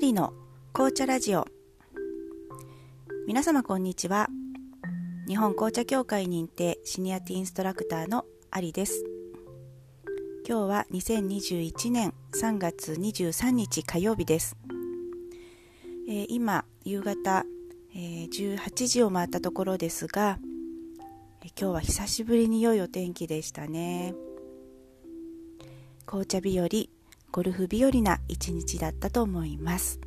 [0.00, 0.32] リの
[0.72, 1.46] 紅茶ラジオ。
[3.26, 4.28] 皆様こんにちは。
[5.28, 9.04] 日本紅茶協会認定シニアティインストラクターのアリです。
[10.48, 14.56] 今日は2021年3月23日火曜日です、
[16.08, 17.44] えー、今夕方、
[17.94, 20.38] えー、18時を回ったところですが、
[21.44, 24.14] えー、今日は久しぶりに良いお天気でしたね。
[26.06, 26.68] 紅茶日和
[27.32, 30.00] ゴルフ日和な一日だったと思います。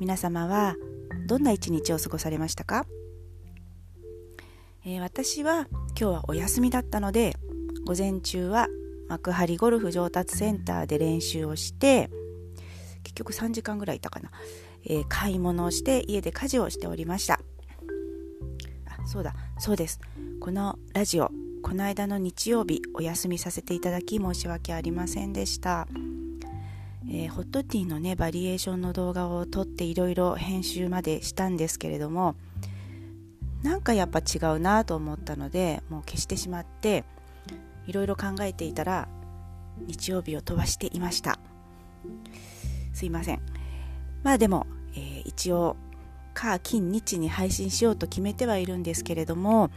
[0.00, 0.76] 皆様は
[1.26, 2.84] どんな一日を過ごされましたか、
[4.84, 7.36] えー、私は今日はお休みだったので
[7.86, 8.68] 午前中は
[9.08, 12.10] 幕張ゴルフ上達センターで練習をして
[13.02, 14.30] 結局3時間ぐらいいたかな、
[14.84, 17.40] えー、買い物をして家で家事をしておりました。
[18.86, 20.00] あそうだそうです。
[20.38, 21.32] このラジオ
[21.68, 25.86] この間の日曜日お休みさせていただき申し訳ありませんでした、
[27.06, 32.36] えー、ホットティーのねバリエーションの動画を撮っていろいろ編集までしたんですけれども
[33.62, 37.04] なんかやっぱ違うなと思ったのでもう消してしまって
[37.86, 39.06] いろいろ考えていたら
[39.78, 41.38] 日曜日を飛ばしていました。
[42.94, 43.42] すいません。
[44.22, 45.76] まあでも、えー、一応
[46.32, 49.70] 火金日に配信しようと決めてはいるんですけれども、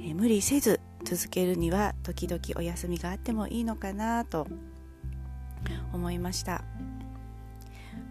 [0.00, 4.46] えー、無理せず続けるには時々お休みがあってもいいのかなと
[5.92, 6.64] 思いました。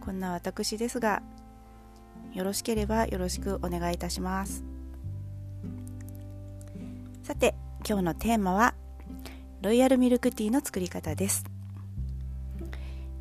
[0.02, 1.22] こんな私ですが
[2.34, 4.64] よろしければよろしくお願いいたします。
[7.24, 7.56] さて
[7.88, 8.74] 今日のテーマは
[9.62, 11.46] ロイヤルミルクティーの作り方です。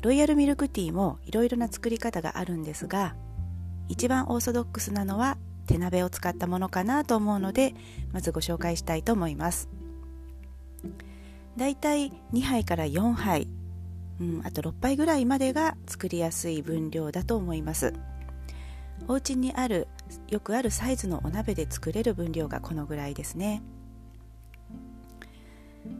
[0.01, 3.15] ロイヤルミルクティーもいろいろな作り方があるんですが
[3.89, 5.37] 一番オーソドックスなのは
[5.67, 7.75] 手鍋を使ったものかなと思うので
[8.13, 9.69] まずご紹介したいと思います。
[11.57, 13.47] だいたい2杯から4杯、
[14.21, 17.93] うん、あと6杯ぐらいまでが作りやすい分量だと思います。
[19.07, 19.87] お家にある
[20.29, 23.61] よくあるサイズのお鍋で作れる分量がこのぐらいですね、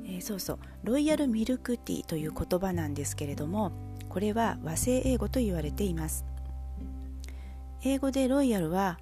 [0.06, 0.60] えー、そうそう。
[0.84, 3.72] ロイヤルミルクティーという言葉なんですけれども
[4.10, 6.26] これは和製英語と言われています。
[7.84, 9.00] 英語でロイヤルは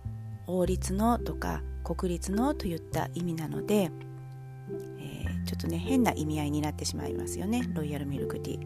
[0.47, 3.91] 王立のとか国立のといった意味なので、
[4.99, 7.69] えー、ちょっとね変な意味合いになってしまいますよね。
[7.73, 8.65] ロイヤルミルクティー、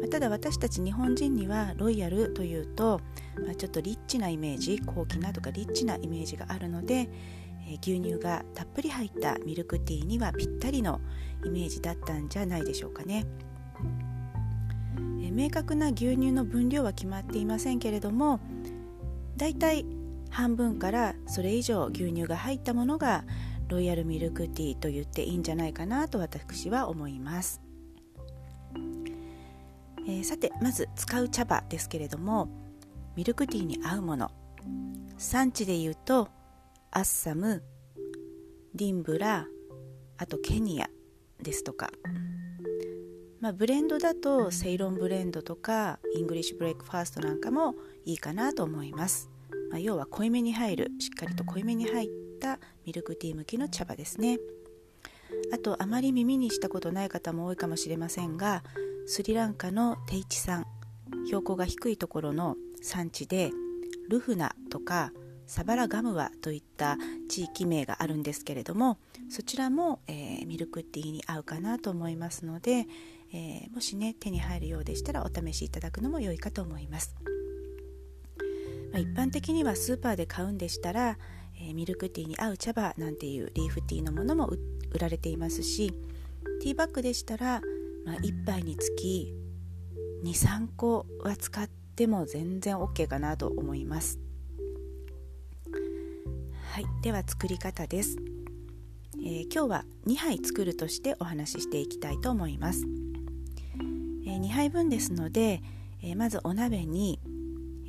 [0.00, 3.00] まあ、ただ私たち日本人にはロイヤルというと、
[3.44, 7.08] まあ、ちょっとリッチなイメージ高貴なとかリッチなイメージがあるので、
[7.68, 11.00] えー、牛乳がたっぷり入ったミルクティーにはぴったりの
[11.44, 13.26] イメージだったんじゃないでしょうかね、
[14.96, 18.40] えー、明確な牛乳の分量は決まっていませんけれども
[19.36, 19.84] だいたい
[20.30, 23.24] 半分からそれ以上牛乳が入ったものが
[23.68, 27.60] ロイヤルミルクティーと言っていいんじゃないかなと私は思います、
[30.06, 32.48] えー、さてまず使う茶葉ですけれども
[33.16, 34.30] ミルクティーに合うもの。
[35.18, 36.28] 産地で言うと
[36.92, 37.64] アッサム
[38.76, 39.46] ディンブラ
[40.16, 40.88] あとケニア
[41.42, 41.90] ですとか。
[43.40, 47.74] まあ、ブレンドだとセイロンブレンドとかイングリッシュブレイクファーストなんかも
[48.04, 49.30] いいかなと思います。
[49.70, 52.08] まあ、要は濃いめに入るしっかりと濃いめに入っ
[52.40, 54.38] たミルクティー向きの茶葉ですね
[55.52, 58.62] あとあまり耳にしたことない方も多いかもしれませんが
[59.06, 60.66] スリランカのテイチ産
[61.26, 63.50] 標高が低いところの産地で
[64.08, 65.12] ルフナとか
[65.46, 68.98] サバラガムワといった地域名があるんですけれども
[69.30, 72.86] そちらも、えー、ミルクティーに合うかなと思いますので、
[73.32, 77.14] えー、もしね手に入るようでしたらお試しいただくのも良いかと思います。
[78.92, 81.18] まあ、一般的にはスーパーで買うんでしたら、
[81.60, 84.46] えー、ミルクティーに合う茶葉なんていうリーフティーのものも
[84.92, 85.92] 売られていますし
[86.62, 87.60] ティーバッグでしたら、
[88.04, 89.34] まあ、1杯につき
[90.24, 94.18] 23個は使っても全然 OK かなと思います。
[96.78, 98.16] はいでは作り方です、
[99.20, 102.84] えー、今日は2杯作るとしてお話ししていきたいと思います、
[104.24, 105.60] えー、2杯分ですので、
[106.04, 107.18] えー、まずお鍋に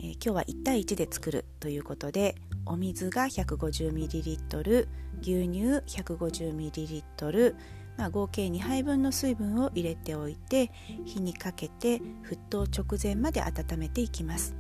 [0.02, 2.36] えー、今日は1対1で作るということで
[2.66, 4.88] お水が 150ml
[5.22, 7.56] 牛乳 150ml、
[7.98, 10.72] まあ、合計2杯分の水分を入れておいて
[11.06, 14.56] 火にかけて沸騰直前まで温めていきます。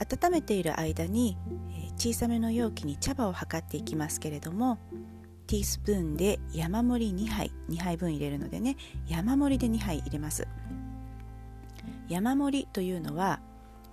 [0.00, 1.38] 温めている間に、
[1.70, 4.78] え、小さめの容器に茶葉を測っていきますけれども
[5.46, 8.76] ティースプーンで山盛り2杯2杯分入れるのでね
[9.06, 10.46] 山盛りで2杯入れます。
[12.08, 13.40] 山盛りというのは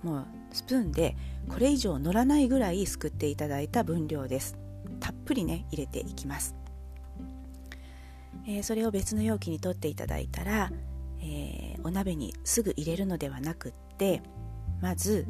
[0.02, 1.16] もうスプーンで
[1.48, 4.62] これ以上乗らないぐらいすくっていただいた分量です。
[5.02, 6.54] たっぷりね入れていきます、
[8.46, 10.70] えー、それを別の容器に取っていただいたら、
[11.20, 14.22] えー、お鍋にすぐ入れるのではなくって
[14.80, 15.26] まず、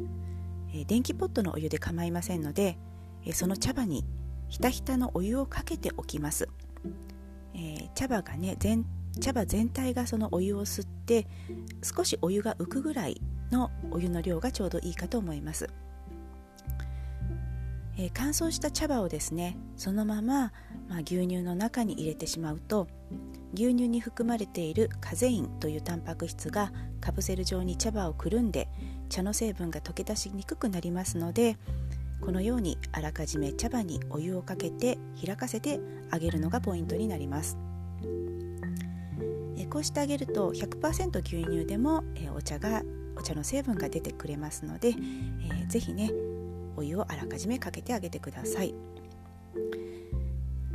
[0.73, 2.77] えー、電気ポットのお湯で構いませんので、
[3.25, 4.05] えー、その茶葉に
[4.47, 6.47] ひたひたのお湯をかけておきます、
[7.55, 8.85] え茶葉がね全
[9.19, 11.25] 茶葉全体がそのお湯を吸って
[11.81, 13.19] 少しお湯が浮くぐらい
[13.53, 15.69] のお湯の量がちょうどいいかと思います、
[17.97, 20.51] え乾燥した茶葉をですねそのまま、
[20.89, 22.87] まあ、牛乳の中に入れてしまうと
[23.53, 28.67] 牛乳に含まれているカゼインというタンパク質がカプセル状に茶葉をくるんで
[29.09, 31.57] 茶の成分が溶け出しにくくなりますので
[32.19, 35.79] このようにあらかじめ茶葉にお湯をかけて開かせて
[36.09, 37.57] あげるのがポイントになります。
[39.65, 42.03] こうしてあげると100%牛乳でも
[42.35, 42.83] お茶が
[43.15, 46.11] お茶の成分が出てくれますので、えー、ぜひね
[46.75, 48.73] お湯をあらかじめかけてあげてください。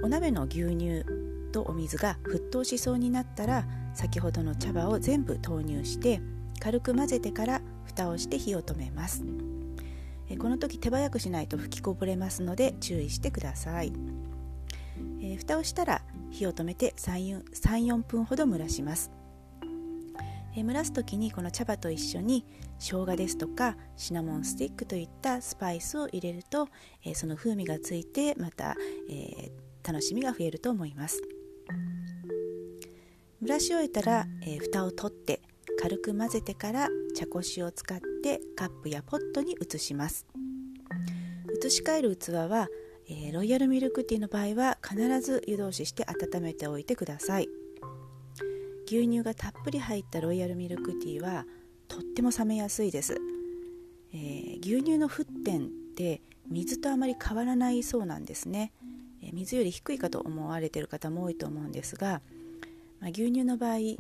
[0.03, 1.05] お鍋の牛乳
[1.51, 6.21] とお水が沸騰しそうになったら先ほどの茶葉を全部投入して
[6.61, 9.25] 軽く混ぜてから蓋をして火を止めます。
[10.37, 13.93] この時手早くしないと吹きこぼれますので注意してください、
[15.23, 19.11] えー、蓋をしたら火を止めて34分ほど蒸らします。
[20.57, 22.45] え蒸らす時にこの茶葉と一緒に
[22.79, 26.69] 生姜ですとかシナモンスティックといったスパイスを入れると、
[27.05, 28.75] えその風味がついてまた、
[29.11, 31.23] えー、楽しみが増えると思います。
[33.41, 35.41] 蒸らし終えたら、えー、蓋を取って
[35.81, 40.27] 軽く混ぜてから茶こしを使ってカップやポットに移します。
[41.65, 42.69] 移し替える器は、
[43.09, 47.49] えー、ロイヤルミルクティーの場合は必ず湯通しして温めておいてください。
[48.87, 51.45] 牛乳がたっぷり入ったロイヤルミルクティーは
[51.89, 53.21] とっても冷めやすいです、
[54.15, 58.73] えー、牛乳の沸点って水とあまり変わらないそうなんですね、
[59.23, 62.23] えー、水より低いかと思われている方も多いと思うんですが
[63.01, 63.99] まあ、牛乳の場合沸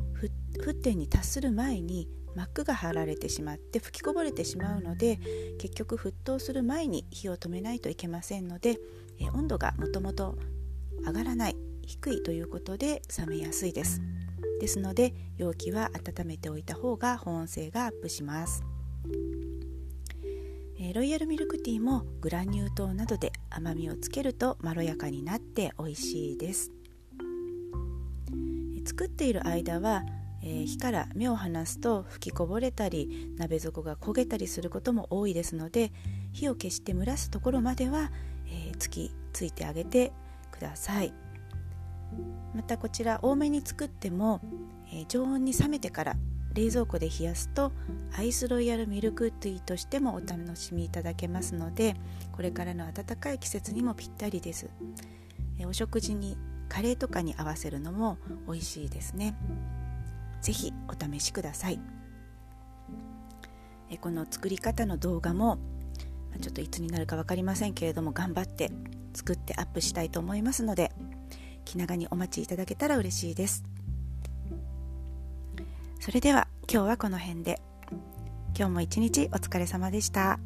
[0.82, 5.18] 点に達する前に膜が張られてしまって吹きこぼれてしまうので
[5.58, 8.78] 結局沸騰する前に火を止めないといけませんので、
[9.20, 10.38] え温度がもともと
[11.06, 14.00] 上がらない低いということで冷めやすいです。
[14.60, 18.64] ですので容器は温めておいた方が保温性がアップします、
[20.80, 26.72] えロイヤルミルクティーもグラニュー糖などで甘みをつけるとまろやかになって美味しいです。
[28.84, 30.02] 作っている間は、
[30.42, 35.92] えー、火から目を離すと吹きこぼれたり鍋底が焦げたりすることも多いですので
[36.32, 38.10] 火を消して蒸らすところまでは、
[38.46, 40.12] えー、つきついてあげて
[40.50, 41.12] ください。
[42.54, 44.40] またこちら多めに作っても、
[44.92, 46.16] えー、常温に冷めてから
[46.54, 47.72] 冷蔵庫で冷やすと
[48.16, 51.94] アイスロイヤルミルクティーとしてもお楽しみいただけますので
[52.32, 54.70] これからの暖かい季節にもぴったりです、
[55.58, 56.36] えお食事に
[56.68, 59.36] カレーとかに合わせるのも美味しいですね。
[60.42, 61.80] 是非お試しください。
[63.90, 65.58] えこの作り方の動画も
[66.40, 68.70] ちょっといつになるか分かりませんけれども頑張って
[69.14, 70.92] 作ってアップしたいと思いますので
[71.64, 73.64] 気長にお待ちいただけたら嬉しいです。
[76.00, 77.60] それでは今日はこの辺で。
[78.58, 80.40] 今日も一日お疲れ様でした。